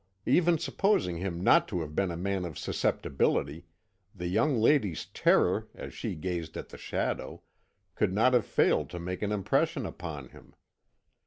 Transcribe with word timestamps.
Even 0.25 0.57
supposing 0.57 1.17
him 1.17 1.41
not 1.43 1.67
to 1.67 1.81
have 1.81 1.93
been 1.93 2.09
a 2.09 2.17
man 2.17 2.43
of 2.43 2.57
susceptibility, 2.57 3.67
the 4.15 4.25
young 4.25 4.57
lady's 4.57 5.05
terror, 5.05 5.67
as 5.75 5.93
she 5.93 6.15
gazed 6.15 6.57
at 6.57 6.69
the 6.69 6.77
shadow, 6.79 7.43
could 7.93 8.11
not 8.11 8.33
have 8.33 8.47
failed 8.47 8.89
to 8.89 8.99
make 8.99 9.21
an 9.21 9.31
impression 9.31 9.85
upon 9.85 10.29
him. 10.29 10.55